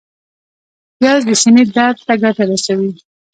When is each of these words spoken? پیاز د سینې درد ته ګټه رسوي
پیاز 0.97 1.21
د 1.29 1.31
سینې 1.41 1.63
درد 1.75 1.97
ته 2.07 2.13
ګټه 2.23 2.43
رسوي 2.49 2.91